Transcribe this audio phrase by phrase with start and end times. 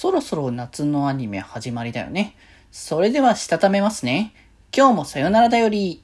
[0.00, 2.34] そろそろ夏のアニメ始まりだよね。
[2.72, 4.32] それではしたためますね。
[4.74, 6.02] 今日もさよならだより。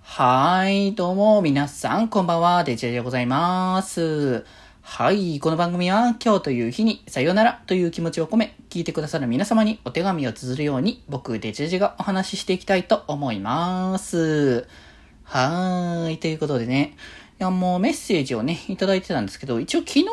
[0.00, 4.44] はーい、どうも皆さんこんばんは、デジェでございます。
[4.80, 14.66] はい、この番組は今日という日にさよならという気持ちを込め、聞いてくださる皆様にお手紙を綴るように僕デジェジがお話ししていきたいと思います。
[15.22, 16.96] はーい、ということでね、
[17.42, 20.10] や、もメッセージをね、いただいてたんですけど、一応昨日の、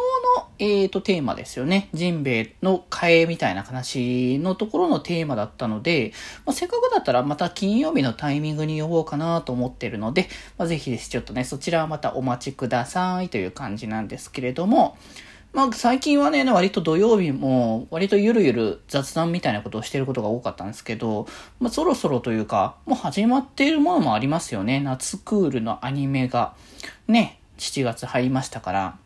[0.59, 1.89] えーと、テーマですよね。
[1.94, 6.12] ジンベエの替えみたいな話のところのテーマだったので、
[6.45, 10.27] まあ、せっかくだったらまた金曜日のタイミングに呼ぼうかなと思ってるので、
[10.58, 14.98] まあ、ぜひです、ちょっとね、そちらはまたお待ちくださいという感じなんですけれども、
[15.52, 21.27] まあ最近はね、割と土曜日も割とゆるゆる雑談みたいなことをしてることが多かったんですけど、
[21.59, 24.80] まあそろそろというか、もう始まっているものもありますよね。
[24.80, 26.53] 夏クールのアニメが。
[27.08, 28.98] ね、7月入りましたから。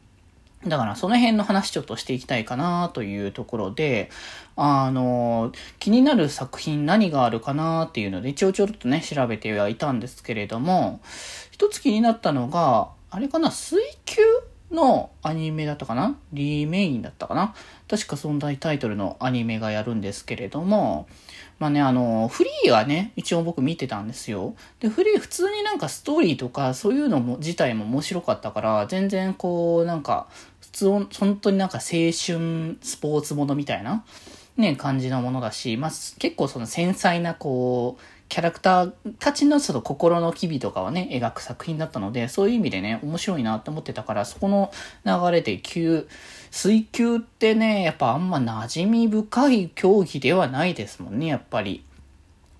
[0.68, 4.10] だからその辺の話ちょっとしていきたいかなというところで、
[4.56, 11.02] あの、気になる作品何があるかなっていうので一応ちょっとね、調べてはいたんですけれども、
[11.52, 14.22] 一つ気になったのが、あれかな、水球
[14.74, 16.18] のアニメだったかな？
[16.34, 17.54] リメインだったかな？
[17.88, 21.08] 確か存在タイトルのアニメがやるんですけれども、
[21.60, 24.56] まあね、あの、フリーはね、一応僕見てたんですよ。
[24.80, 30.28] で、フリー普通になんかストーリーとかそういうのも自体も面白かったから、全然こう、なんか、
[30.60, 34.04] 普通、本当になんか青春スポーツものみたいな、
[34.58, 44.72] ね、感じのものだし、まあ、結構その繊細なこう、キャラクターたちのその心の機微とかをね、描く作品だったので、そういう意味でね、面白いなと思ってたから、そこの
[45.06, 46.08] 流れで急、
[46.50, 51.84] 水球ってね、やっぱあんま馴染み深い競技ではないですもんね、やっぱり。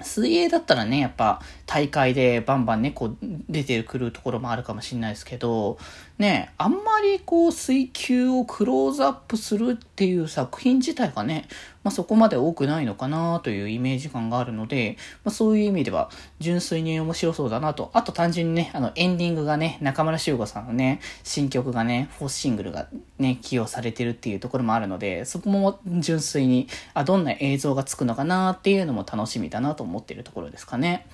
[0.04, 3.18] 水泳だったらね、やっぱ大会でバンバンね、こう
[3.50, 5.78] 出てくるところもあるかもしれないですけど、
[6.18, 11.48] ね、あんまりこう水球をクローズアップするっていう作品自体がね、
[11.84, 17.92] まあ、そこまで多くないのかなというイメージ感があるので、まあ、そういう意味では純粋に面白そうだなと。
[17.94, 22.88] あと単純にね、あのエンディングがね、中村修吾さんのね、新曲がね、フォースシングルが
[23.20, 31.08] ね、起用されてるっていうところもあるので、そこも純粋に、あ、どんな映像がつくのかなっていうのも楽しみだなと思ってるところですかね。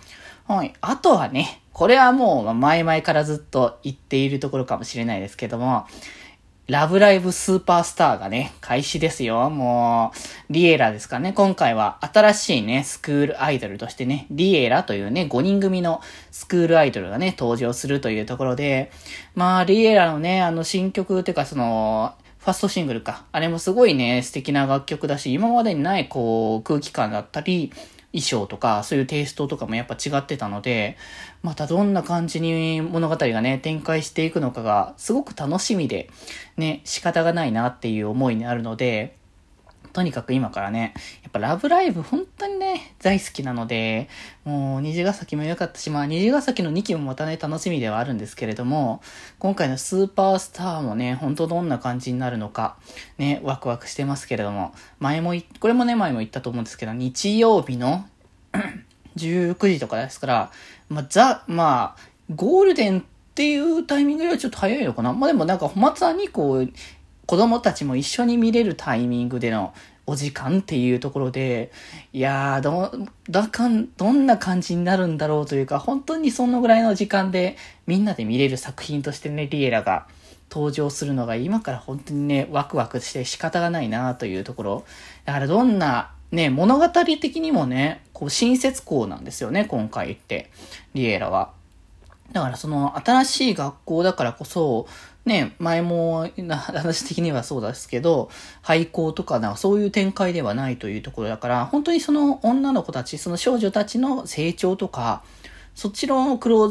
[0.48, 0.74] はい。
[0.82, 5.86] あとはね、これはもう前々からずっと言っているところかもしれないですけども、
[6.70, 9.50] ラブライブスーパースターがね、開始ですよ。
[9.50, 10.12] も
[10.50, 11.34] う、リエラですかね。
[11.34, 16.00] 今回は新しいね、スクールアイドルとしてね、リエラというね、5人組の
[16.30, 18.92] スクールアイドルがね、登場するというところで、
[19.34, 23.26] まあ、リエラのね、あの新曲っていうかその、ファストシングルか。
[23.32, 27.74] あれもすごいね、素敵な楽曲だし、今までにない、こう、空気感だったり、
[28.12, 30.98] 衣装とか、そういうテイストとかもやっぱ違ってたので、
[31.44, 36.10] またどんな感じに物語がね、展開していくのかが、すごく楽しみで、
[36.58, 39.19] ね、仕方がないなっていう思いになるので、
[39.94, 44.08] とにかく今からね、やっぱラブライブ本当にね、大好きなので、
[44.46, 49.02] もう虹ヶ崎も良かったし、まあ虹ヶ崎の2期もまたね、楽しみではあるんですけれども、
[49.40, 52.78] 今回のスーパースターもね、本当どんな感じになるのか、
[53.18, 58.06] ね、ワクワクしてますけれども、前もこれもね、前も言ったと思うんですけど、日曜日の
[59.18, 60.52] 19時とかですから、
[60.90, 63.04] まあ、ザ、まあ、ゴールデンっ
[63.36, 65.14] ていうタイミングよりはちょっと早いのかな。
[65.14, 66.70] まあでもなんか、まさんにこう、
[67.30, 69.72] 子供たちも一緒に見れるタイミングでの
[70.08, 71.72] お時間っていうところで、
[72.12, 72.92] いやー、ど、
[73.30, 80.08] だかん、どんな感じになるんだろうというか、本当にそのぐらいの時間でみんなで見れる作品としてね、リエラが
[80.50, 84.86] 登場するのが今から本当にね、ワクワクして仕方がないなというところ。
[85.26, 90.50] だからどんな、ね、物語的にもね、こう、新設校なんですよね、今回って、
[90.96, 91.52] リエラは。
[92.32, 94.88] だからその新しい学校だからこそ、
[95.26, 98.30] ね、前も話的にはそうですけど、
[98.62, 105.24] 廃校とかなそういう展開ではないというところだから、本当にその女の子たち、その少女たちの成長とか、
[105.76, 106.68] そっちのクロー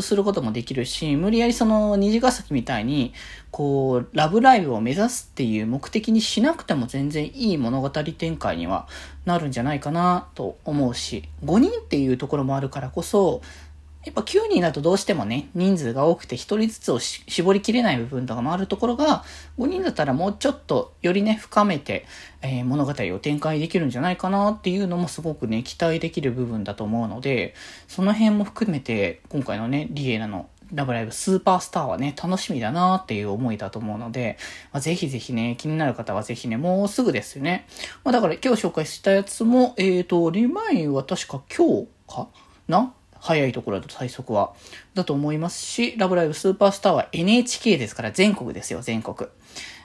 [0.00, 3.12] ズすることもできるし、無理やりその虹ヶ崎みたいに、
[3.52, 8.88] こう、ラブライブを目指すっていう目的にしなくても全然いい物語展開には
[9.26, 13.42] なるんじゃないかなと思うし、5人っていうところもあるからこそ、
[14.04, 19.24] やっぱ9人だとどうしてもね、人数が多くて1人ずつを絞りきれない部分とかもあるところが、
[19.58, 22.06] 5人だったらもうちょっとよりね、深めて、
[22.42, 27.54] えー、物語を展開できるんじゃないかなっていうのもすごくね、期待できる部分だと思うので、
[27.86, 34.38] その辺も含めて、今回のね、リエナのラブライブスーパースターはね、楽しみだなっていう思いだと思うので、
[34.72, 37.66] まあ、ぜひぜひね、気になる方はぜひね、もうすぐですよね。
[38.02, 42.28] まあ、だから今日紹介したやつも、えっ、ー、と、リマインは確か今日か
[42.66, 44.52] な早いところだと最速は。
[44.94, 49.30] だと思いますし、ラブライブスーパースターは NHK ですから全国ですよ、全国。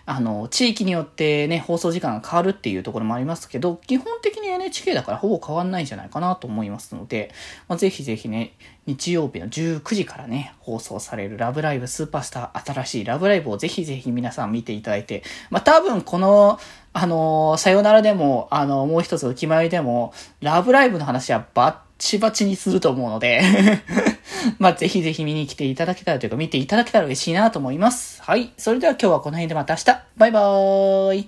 [0.09, 7.29] あの、地域によってね、放送時間が変わるっていうところもありますけど、基本的に NHK だからほぼ変わんないんじゃないかなと思いますので、
[7.67, 8.53] まあ、ぜひぜひね、
[8.85, 16.57] 日曜日の19時からね、放送されるラブライブスーパースター新しいラブライブをぜひぜひ皆さん見ていただいて、まあ、多分この、
[16.93, 23.41] あの、さよならでも、あの、もう一つお決まりでも、ラブライブの話はバッちばちにすると思うので
[24.59, 28.21] まあ、ぜひぜひ見に来ていただけたらというか、見ていただけたら嬉しいなと思います。
[28.21, 28.53] はい。
[28.57, 29.85] それでは今日はこの辺でまた明日。
[30.17, 31.25] バイバーイ。